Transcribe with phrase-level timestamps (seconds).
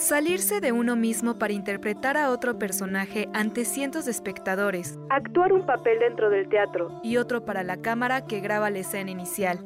[0.00, 4.98] Salirse de uno mismo para interpretar a otro personaje ante cientos de espectadores.
[5.10, 6.98] Actuar un papel dentro del teatro.
[7.02, 9.60] Y otro para la cámara que graba la escena inicial.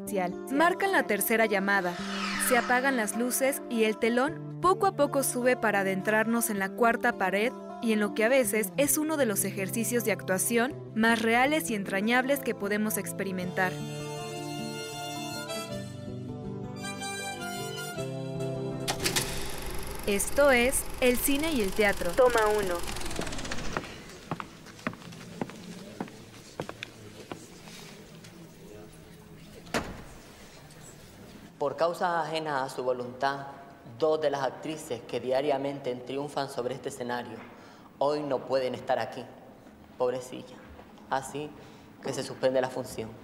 [0.51, 1.95] Marcan la tercera llamada.
[2.49, 6.71] Se apagan las luces y el telón poco a poco sube para adentrarnos en la
[6.71, 10.75] cuarta pared y en lo que a veces es uno de los ejercicios de actuación
[10.97, 13.71] más reales y entrañables que podemos experimentar.
[20.07, 22.11] Esto es el cine y el teatro.
[22.13, 22.75] Toma uno.
[31.59, 33.47] Por causas ajenas a su voluntad,
[33.99, 37.39] dos de las actrices que diariamente triunfan sobre este escenario
[37.99, 39.25] hoy no pueden estar aquí.
[39.99, 40.57] Pobrecilla.
[41.11, 41.51] Así
[42.03, 43.24] que se suspende la función.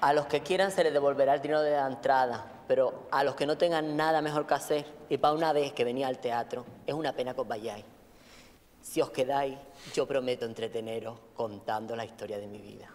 [0.00, 3.34] A los que quieran se les devolverá el dinero de la entrada, pero a los
[3.34, 6.64] que no tengan nada mejor que hacer, y para una vez que venía al teatro,
[6.86, 7.84] es una pena que os vayáis.
[8.80, 9.58] Si os quedáis,
[9.92, 12.88] yo prometo entreteneros contando la historia de mi vida.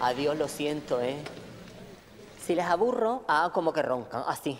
[0.00, 1.16] Adiós, lo siento, ¿eh?
[2.40, 4.58] Si les aburro, hagan como que roncan, así.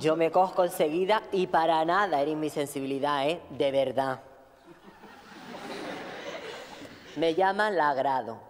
[0.00, 3.40] Yo me cojo enseguida y para nada eres mi sensibilidad, ¿eh?
[3.50, 4.20] De verdad.
[7.16, 8.40] Me llaman la agrado,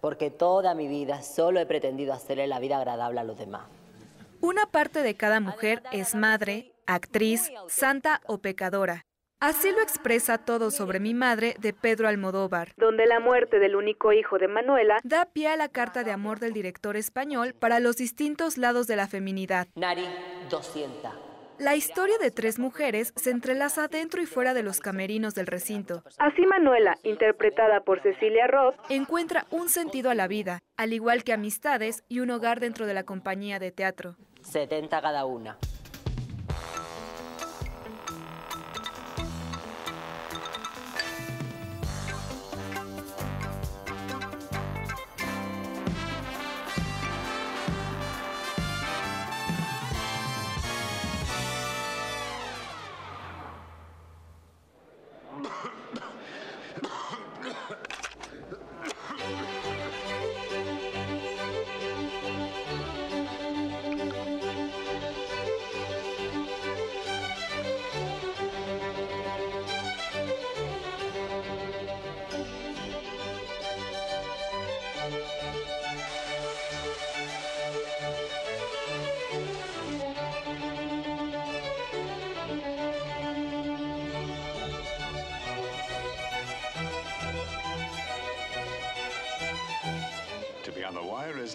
[0.00, 3.62] porque toda mi vida solo he pretendido hacerle la vida agradable a los demás.
[4.40, 9.06] Una parte de cada mujer es madre, actriz, santa o pecadora.
[9.40, 14.12] Así lo expresa todo sobre mi madre de Pedro Almodóvar, donde la muerte del único
[14.12, 17.96] hijo de Manuela da pie a la carta de amor del director español para los
[17.96, 19.66] distintos lados de la feminidad.
[19.74, 20.06] Nari
[20.48, 21.31] 200.
[21.62, 26.02] La historia de tres mujeres se entrelaza dentro y fuera de los camerinos del recinto.
[26.18, 31.32] Así Manuela, interpretada por Cecilia Roth, encuentra un sentido a la vida, al igual que
[31.32, 34.16] amistades y un hogar dentro de la compañía de teatro.
[34.40, 35.56] 70 cada una.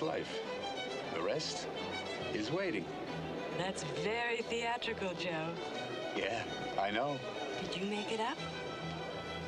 [0.01, 0.39] Life.
[1.13, 1.67] The rest
[2.33, 2.85] is waiting.
[3.57, 5.49] That's very theatrical, Joe.
[6.15, 6.43] Yeah,
[6.79, 7.17] I know.
[7.61, 8.37] Did you make it up?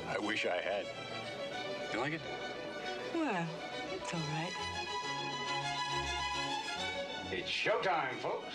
[0.08, 0.86] I wish I had.
[1.92, 2.22] Do you like it?
[3.16, 3.46] Well,
[3.96, 4.69] it's all right.
[7.40, 8.54] It's showtime, folks.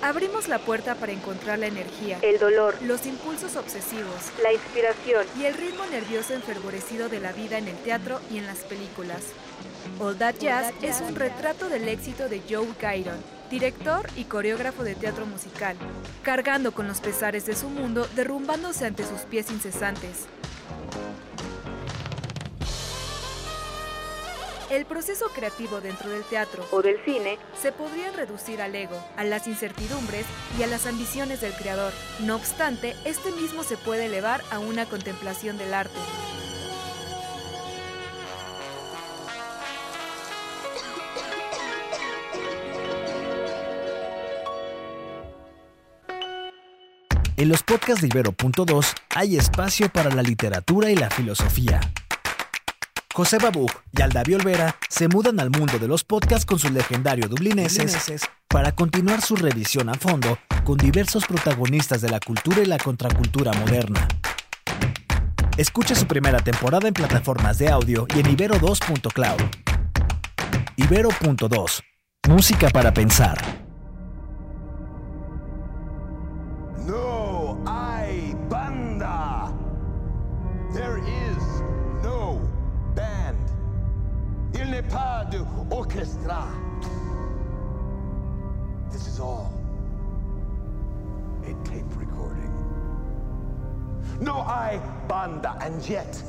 [0.00, 5.46] Abrimos la puerta para encontrar la energía, el dolor, los impulsos obsesivos, la inspiración y
[5.46, 9.32] el ritmo nervioso enfervorecido de la vida en el teatro y en las películas.
[9.98, 13.20] All That Jazz es un retrato del éxito de Joe Guyton,
[13.50, 15.76] director y coreógrafo de teatro musical,
[16.22, 20.28] cargando con los pesares de su mundo, derrumbándose ante sus pies incesantes.
[24.72, 29.22] El proceso creativo dentro del teatro o del cine se podría reducir al ego, a
[29.22, 30.24] las incertidumbres
[30.58, 31.92] y a las ambiciones del creador.
[32.20, 35.98] No obstante, este mismo se puede elevar a una contemplación del arte.
[47.36, 51.80] En los podcasts de Ibero.2 hay espacio para la literatura y la filosofía.
[53.14, 57.28] José Babú y Aldavi Olvera se mudan al mundo de los podcasts con su legendario
[57.28, 62.78] dublineses para continuar su revisión a fondo con diversos protagonistas de la cultura y la
[62.78, 64.08] contracultura moderna.
[65.58, 69.42] Escucha su primera temporada en plataformas de audio y en ibero2.cloud.
[70.76, 71.82] Ibero.2.
[72.28, 73.61] Música para pensar.
[85.72, 86.46] Orchestra.
[88.90, 89.52] This is all
[91.42, 92.52] a tape recording.
[94.20, 96.22] No I banda, and yet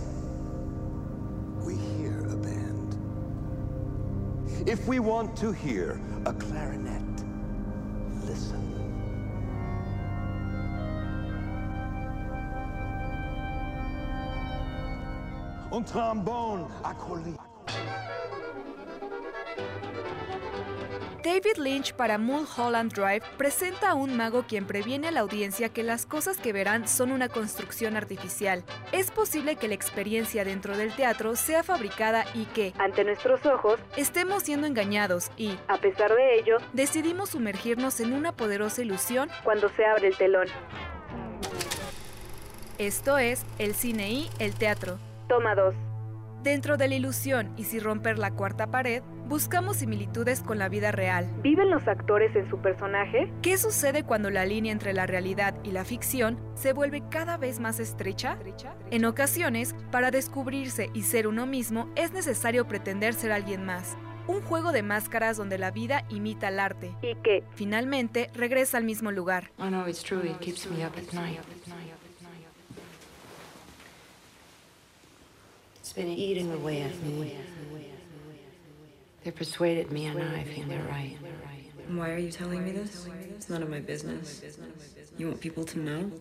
[1.61, 2.97] we hear a band.
[4.67, 7.23] If we want to hear a clarinet,
[8.25, 8.61] listen.
[15.71, 17.39] Un trombone acolyte.
[21.23, 25.81] David Lynch para Mulholland Drive presenta a un mago quien previene a la audiencia que
[25.81, 28.65] las cosas que verán son una construcción artificial.
[28.91, 33.79] Es posible que la experiencia dentro del teatro sea fabricada y que, Ante nuestros ojos,
[33.95, 39.29] estemos siendo engañados y, a pesar de ello, decidimos sumergirnos en una poderosa ilusión.
[39.45, 40.47] cuando se abre el telón.
[42.77, 44.99] Esto es el cine y el teatro.
[45.29, 45.73] Toma 2.
[46.43, 50.91] Dentro de la ilusión y sin romper la cuarta pared, buscamos similitudes con la vida
[50.91, 51.29] real.
[51.41, 53.31] ¿Viven los actores en su personaje?
[53.41, 57.59] ¿Qué sucede cuando la línea entre la realidad y la ficción se vuelve cada vez
[57.59, 58.37] más estrecha?
[58.91, 63.97] En ocasiones, para descubrirse y ser uno mismo es necesario pretender ser alguien más.
[64.27, 66.95] Un juego de máscaras donde la vida imita al arte.
[67.01, 67.43] ¿Y qué?
[67.55, 69.51] Finalmente, regresa al mismo lugar.
[69.59, 70.23] I know it's true.
[70.23, 71.39] It keeps me up at night.
[75.81, 77.35] It's been eating away at me.
[79.23, 81.17] They persuaded me, and I feel they're right.
[81.89, 83.07] Why are you telling me this?
[83.35, 84.41] It's none of my business.
[85.17, 86.11] You want people to know?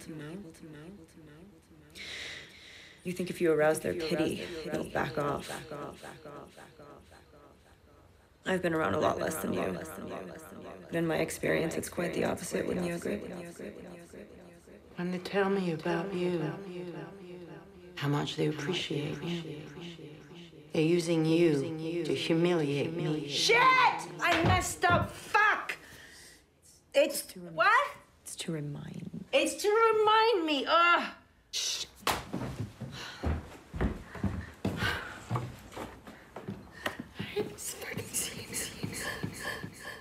[3.05, 5.51] You think if you arouse their pity, they'll back off.
[8.47, 9.79] I've been around a lot less than you.
[10.87, 13.21] But in my experience, it's quite the opposite, wouldn't you agree?
[14.97, 16.53] When they tell me about you,
[17.97, 19.63] how much they appreciate you.
[20.73, 23.29] They're using you to humiliate me.
[23.29, 23.57] Shit!
[23.59, 25.11] I messed up.
[25.11, 25.77] Fuck!
[26.95, 27.91] It's what?
[28.23, 30.67] It's to remind It's to remind me.
[30.69, 31.09] Ugh.
[31.51, 31.87] Shh.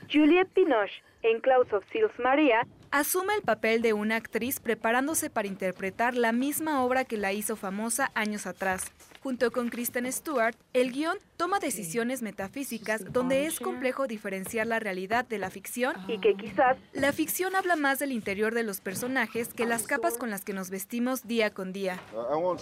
[0.07, 5.47] Juliette Binoche, en Klaus of Sils Maria, Asume el papel de una actriz preparándose para
[5.47, 8.91] interpretar la misma obra que la hizo famosa años atrás.
[9.23, 15.25] Junto con Kristen Stewart, el guion toma decisiones metafísicas donde es complejo diferenciar la realidad
[15.25, 19.53] de la ficción y que quizás La ficción habla más del interior de los personajes
[19.53, 21.97] que las capas con las que nos vestimos día con día.
[22.13, 22.59] I won't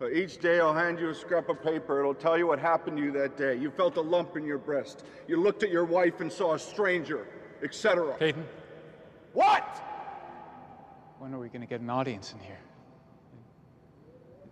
[0.00, 2.00] Uh, each day I'll hand you a scrap of paper.
[2.00, 3.56] It'll tell you what happened to you that day.
[3.56, 5.04] You felt a lump in your breast.
[5.28, 7.26] You looked at your wife and saw a stranger,
[7.62, 8.16] etc.
[8.18, 8.44] Caden,
[9.32, 9.62] What?
[11.18, 12.58] when are we going to get an audience in here?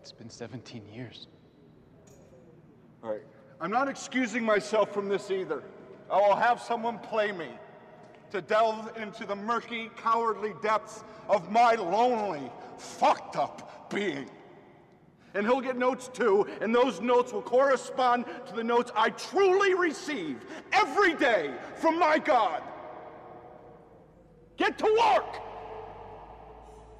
[0.00, 1.27] It's been 17 years.
[3.03, 3.23] All right.
[3.61, 5.62] I'm not excusing myself from this either.
[6.11, 7.49] I will have someone play me
[8.31, 14.29] to delve into the murky, cowardly depths of my lonely, fucked up being.
[15.34, 19.75] And he'll get notes too, and those notes will correspond to the notes I truly
[19.75, 20.37] receive
[20.73, 22.62] every day from my God.
[24.58, 25.52] Get to work!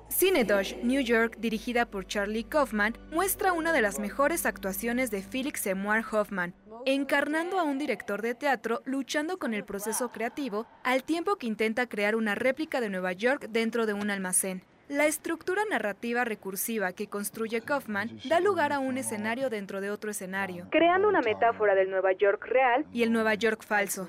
[0.09, 5.61] Cinedosh New York, dirigida por Charlie Kaufman, muestra una de las mejores actuaciones de Felix
[5.61, 6.55] Seymour Hoffman,
[6.85, 11.87] encarnando a un director de teatro luchando con el proceso creativo al tiempo que intenta
[11.89, 14.65] crear una réplica de Nueva York dentro de un almacén.
[14.93, 20.11] La estructura narrativa recursiva que construye Kaufman da lugar a un escenario dentro de otro
[20.11, 20.67] escenario.
[20.71, 24.07] Creando una metáfora del Nueva York real, y el Nueva York falso.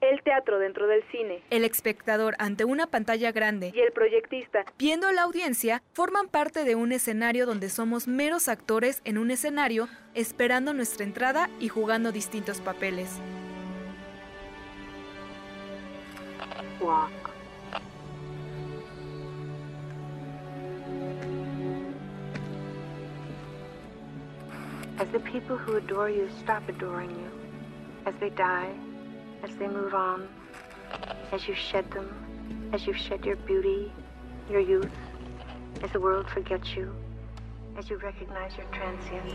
[0.00, 1.42] el teatro dentro del cine.
[1.50, 6.64] El espectador ante una pantalla grande y el proyectista, viendo a la audiencia forman parte
[6.64, 12.12] de un escenario donde somos meros actores en un escenario esperando nuestra entrada y jugando
[12.12, 13.20] distintos papeles.
[24.98, 27.30] As the people who adore you stop adoring you,
[28.06, 28.72] as they die,
[29.42, 30.28] as they move on,
[31.32, 33.92] as you shed them, as you shed your beauty,
[34.48, 34.92] your youth,
[35.82, 36.94] as the world forgets you,
[37.76, 39.34] as you recognize your transience,